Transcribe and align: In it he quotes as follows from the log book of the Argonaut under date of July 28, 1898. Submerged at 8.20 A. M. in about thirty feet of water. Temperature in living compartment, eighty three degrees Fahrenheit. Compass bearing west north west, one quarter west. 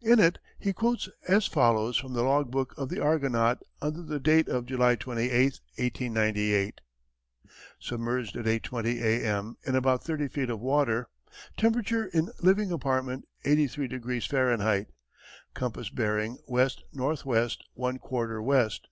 In 0.00 0.18
it 0.18 0.38
he 0.58 0.72
quotes 0.72 1.10
as 1.28 1.44
follows 1.46 1.98
from 1.98 2.14
the 2.14 2.22
log 2.22 2.50
book 2.50 2.72
of 2.78 2.88
the 2.88 3.00
Argonaut 3.00 3.58
under 3.82 4.18
date 4.18 4.48
of 4.48 4.64
July 4.64 4.96
28, 4.96 5.60
1898. 5.76 6.80
Submerged 7.78 8.34
at 8.38 8.46
8.20 8.46 9.02
A. 9.02 9.26
M. 9.26 9.58
in 9.66 9.74
about 9.74 10.02
thirty 10.02 10.26
feet 10.26 10.48
of 10.48 10.58
water. 10.58 11.10
Temperature 11.58 12.06
in 12.06 12.30
living 12.40 12.70
compartment, 12.70 13.26
eighty 13.44 13.66
three 13.66 13.86
degrees 13.86 14.24
Fahrenheit. 14.24 14.86
Compass 15.52 15.90
bearing 15.90 16.38
west 16.48 16.82
north 16.94 17.26
west, 17.26 17.62
one 17.74 17.98
quarter 17.98 18.40
west. 18.40 18.88